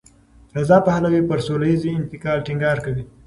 رضا 0.55 0.79
پهلوي 0.87 1.21
پر 1.29 1.39
سولهییز 1.47 1.81
انتقال 1.95 2.39
ټینګار 2.45 2.77
کوي. 2.85 3.03